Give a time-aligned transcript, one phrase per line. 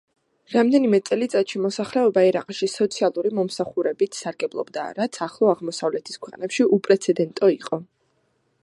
[0.51, 7.83] რამდენიმე წელიწადში მოსახლეობა ერაყში სოციალური მომსახურებით სარგებლობდა, რაც ახლო აღმოსავლეთის ქვეყნებში უპრეცედენტო იყო.